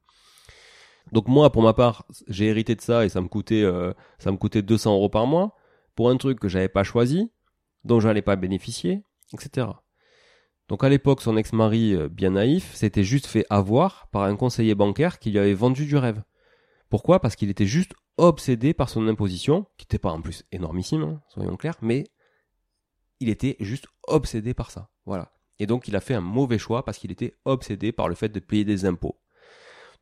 Donc 1.12 1.28
moi, 1.28 1.50
pour 1.50 1.62
ma 1.62 1.74
part, 1.74 2.06
j'ai 2.28 2.46
hérité 2.46 2.74
de 2.74 2.80
ça 2.80 3.04
et 3.04 3.08
ça 3.08 3.20
me 3.20 3.28
coûtait, 3.28 3.62
euh, 3.62 3.92
ça 4.18 4.30
me 4.30 4.36
coûtait 4.36 4.62
200 4.62 4.94
euros 4.94 5.08
par 5.08 5.26
mois 5.26 5.56
pour 5.94 6.08
un 6.08 6.16
truc 6.16 6.40
que 6.40 6.48
j'avais 6.48 6.68
pas 6.68 6.84
choisi, 6.84 7.30
dont 7.84 8.00
j'allais 8.00 8.22
pas 8.22 8.36
bénéficier, 8.36 9.02
etc. 9.32 9.66
Donc 10.68 10.82
à 10.82 10.88
l'époque, 10.88 11.20
son 11.20 11.36
ex-mari, 11.36 11.94
euh, 11.94 12.08
bien 12.08 12.30
naïf, 12.30 12.74
s'était 12.74 13.04
juste 13.04 13.26
fait 13.26 13.44
avoir 13.50 14.08
par 14.12 14.22
un 14.22 14.36
conseiller 14.36 14.74
bancaire 14.74 15.18
qui 15.18 15.30
lui 15.30 15.38
avait 15.38 15.54
vendu 15.54 15.84
du 15.84 15.96
rêve. 15.96 16.22
Pourquoi? 16.88 17.20
Parce 17.20 17.36
qu'il 17.36 17.50
était 17.50 17.66
juste 17.66 17.92
obsédé 18.16 18.74
par 18.74 18.88
son 18.88 19.06
imposition, 19.08 19.66
qui 19.76 19.84
n'était 19.84 19.98
pas 19.98 20.12
en 20.12 20.20
plus 20.20 20.44
énormissime, 20.52 21.02
hein, 21.02 21.20
soyons 21.28 21.56
clairs, 21.56 21.78
mais 21.82 22.04
il 23.20 23.28
était 23.28 23.56
juste 23.60 23.86
obsédé 24.06 24.54
par 24.54 24.70
ça. 24.70 24.90
Voilà. 25.06 25.32
Et 25.58 25.66
donc 25.66 25.88
il 25.88 25.96
a 25.96 26.00
fait 26.00 26.14
un 26.14 26.20
mauvais 26.20 26.58
choix 26.58 26.84
parce 26.84 26.98
qu'il 26.98 27.12
était 27.12 27.34
obsédé 27.44 27.92
par 27.92 28.08
le 28.08 28.14
fait 28.14 28.28
de 28.28 28.40
payer 28.40 28.64
des 28.64 28.84
impôts. 28.84 29.20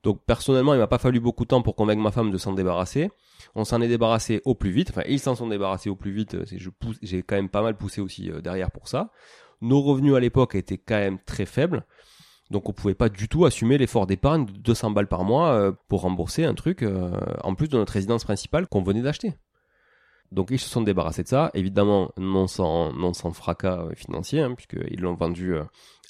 Donc 0.03 0.25
personnellement, 0.27 0.75
il 0.75 0.79
m'a 0.79 0.89
pas 0.89 0.99
fallu 0.99 1.21
beaucoup 1.21 1.45
de 1.45 1.49
temps 1.49 1.63
pour 1.63 1.77
convaincre 1.77 2.03
ma 2.03 2.11
femme 2.11 2.31
de 2.31 2.39
s'en 2.39 2.53
débarrasser. 2.53 3.11
On 3.55 3.65
s'en 3.65 3.81
est 3.81 3.89
débarrassé 3.89 4.41
au 4.45 4.55
plus 4.55 4.71
vite. 4.71 4.91
Enfin, 4.91 5.03
ils 5.07 5.21
s'en 5.21 5.37
sont 5.37 5.47
débarrassés 5.47 5.91
au 5.91 5.97
plus 5.97 6.11
vite. 6.11 6.37
Pousse, 6.81 6.99
j'ai 7.03 7.23
quand 7.23 7.37
même 7.37 7.49
pas 7.49 7.63
mal 7.63 7.77
poussé 7.77 8.01
aussi 8.01 8.31
euh, 8.31 8.41
derrière 8.41 8.71
pour 8.71 8.89
ça. 8.89 9.13
Nos 9.61 9.81
revenus 9.81 10.15
à 10.15 10.21
l'époque 10.21 10.57
étaient 10.57 10.79
quand 10.79 10.97
même 10.97 11.19
très 11.25 11.47
faibles. 11.47 11.87
Donc 12.53 12.69
on 12.69 12.73
pouvait 12.75 12.95
pas 12.95 13.09
du 13.09 13.29
tout 13.29 13.47
assumer 13.47 13.79
l'effort 13.79 14.07
d'épargne 14.07 14.45
de 14.45 14.53
200 14.53 14.91
balles 14.91 15.09
par 15.09 15.25
mois 15.25 15.53
euh, 15.53 15.73
pour 15.89 16.03
rembourser 16.03 16.45
un 16.45 16.53
truc 16.53 16.83
euh, 16.83 17.11
en 17.43 17.55
plus 17.55 17.69
de 17.69 17.79
notre 17.79 17.95
résidence 17.95 18.25
principale 18.25 18.67
qu'on 18.67 18.83
venait 18.83 19.01
d'acheter. 19.01 19.33
Donc 20.33 20.49
ils 20.51 20.59
se 20.59 20.69
sont 20.69 20.83
débarrassés 20.83 21.23
de 21.23 21.29
ça, 21.29 21.51
évidemment 21.55 22.13
non 22.19 22.47
sans, 22.47 22.93
fracas 23.33 23.87
financier, 23.97 24.41
hein, 24.41 24.55
puisqu'ils 24.55 25.01
l'ont 25.01 25.15
vendu 25.15 25.55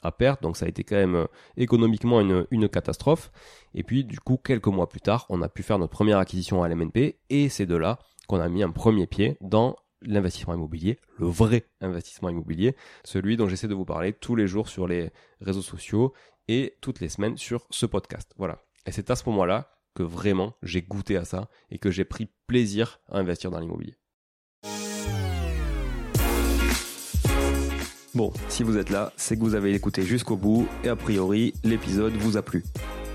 à 0.02 0.12
perte, 0.12 0.42
donc 0.42 0.56
ça 0.56 0.66
a 0.66 0.68
été 0.68 0.84
quand 0.84 0.96
même 0.96 1.26
économiquement 1.56 2.20
une, 2.20 2.46
une 2.50 2.68
catastrophe. 2.68 3.32
Et 3.74 3.82
puis 3.82 4.04
du 4.04 4.20
coup, 4.20 4.36
quelques 4.36 4.68
mois 4.68 4.88
plus 4.88 5.00
tard, 5.00 5.26
on 5.28 5.42
a 5.42 5.48
pu 5.48 5.62
faire 5.64 5.78
notre 5.78 5.92
première 5.92 6.18
acquisition 6.18 6.62
à 6.62 6.68
l'MNP, 6.68 7.18
et 7.30 7.48
c'est 7.48 7.66
de 7.66 7.76
là 7.76 7.98
qu'on 8.28 8.38
a 8.38 8.48
mis 8.48 8.62
un 8.62 8.70
premier 8.70 9.08
pied 9.08 9.38
dans 9.40 9.76
l'investissement 10.04 10.54
immobilier, 10.54 10.98
le 11.18 11.26
vrai 11.26 11.66
investissement 11.80 12.28
immobilier, 12.28 12.76
celui 13.04 13.36
dont 13.36 13.48
j'essaie 13.48 13.68
de 13.68 13.74
vous 13.74 13.84
parler 13.84 14.12
tous 14.12 14.36
les 14.36 14.46
jours 14.46 14.68
sur 14.68 14.86
les 14.86 15.10
réseaux 15.40 15.62
sociaux 15.62 16.12
et 16.48 16.76
toutes 16.80 17.00
les 17.00 17.08
semaines 17.08 17.36
sur 17.36 17.66
ce 17.70 17.86
podcast. 17.86 18.32
Voilà. 18.36 18.58
Et 18.86 18.92
c'est 18.92 19.10
à 19.10 19.16
ce 19.16 19.28
moment-là 19.30 19.70
que 19.94 20.02
vraiment 20.02 20.54
j'ai 20.62 20.82
goûté 20.82 21.16
à 21.16 21.24
ça 21.24 21.48
et 21.70 21.78
que 21.78 21.90
j'ai 21.90 22.04
pris 22.04 22.28
plaisir 22.46 23.00
à 23.10 23.18
investir 23.18 23.50
dans 23.50 23.60
l'immobilier. 23.60 23.96
Bon, 28.14 28.30
si 28.48 28.62
vous 28.62 28.76
êtes 28.76 28.90
là, 28.90 29.12
c'est 29.16 29.36
que 29.36 29.40
vous 29.40 29.54
avez 29.54 29.72
écouté 29.72 30.02
jusqu'au 30.02 30.36
bout 30.36 30.68
et 30.84 30.88
a 30.88 30.96
priori 30.96 31.54
l'épisode 31.64 32.12
vous 32.12 32.36
a 32.36 32.42
plu. 32.42 32.62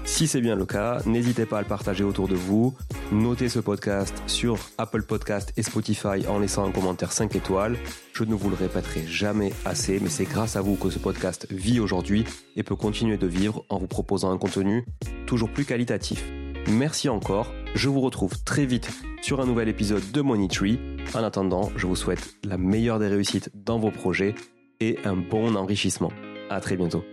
Si 0.05 0.27
c'est 0.27 0.41
bien 0.41 0.55
le 0.55 0.65
cas, 0.65 1.01
n'hésitez 1.05 1.45
pas 1.45 1.59
à 1.59 1.61
le 1.61 1.67
partager 1.67 2.03
autour 2.03 2.27
de 2.27 2.33
vous. 2.33 2.75
Notez 3.11 3.47
ce 3.47 3.59
podcast 3.59 4.21
sur 4.27 4.57
Apple 4.77 5.01
Podcast 5.03 5.53
et 5.55 5.63
Spotify 5.63 6.27
en 6.27 6.39
laissant 6.39 6.67
un 6.67 6.71
commentaire 6.71 7.13
5 7.13 7.37
étoiles. 7.37 7.77
Je 8.11 8.25
ne 8.25 8.35
vous 8.35 8.49
le 8.49 8.55
répéterai 8.57 9.07
jamais 9.07 9.53
assez, 9.63 10.01
mais 10.01 10.09
c'est 10.09 10.25
grâce 10.25 10.57
à 10.57 10.61
vous 10.61 10.75
que 10.75 10.89
ce 10.89 10.99
podcast 10.99 11.47
vit 11.49 11.79
aujourd'hui 11.79 12.25
et 12.57 12.63
peut 12.63 12.75
continuer 12.75 13.17
de 13.17 13.25
vivre 13.25 13.63
en 13.69 13.77
vous 13.77 13.87
proposant 13.87 14.29
un 14.31 14.37
contenu 14.37 14.83
toujours 15.25 15.49
plus 15.49 15.63
qualitatif. 15.63 16.25
Merci 16.67 17.07
encore. 17.07 17.53
Je 17.75 17.87
vous 17.87 18.01
retrouve 18.01 18.43
très 18.43 18.65
vite 18.65 18.91
sur 19.21 19.39
un 19.39 19.45
nouvel 19.45 19.69
épisode 19.69 20.11
de 20.11 20.21
Money 20.21 20.49
Tree. 20.49 20.77
En 21.13 21.23
attendant, 21.23 21.71
je 21.77 21.87
vous 21.87 21.95
souhaite 21.95 22.35
la 22.43 22.57
meilleure 22.57 22.99
des 22.99 23.07
réussites 23.07 23.51
dans 23.55 23.79
vos 23.79 23.91
projets 23.91 24.35
et 24.81 24.99
un 25.05 25.15
bon 25.15 25.55
enrichissement. 25.55 26.11
À 26.49 26.59
très 26.59 26.75
bientôt. 26.75 27.05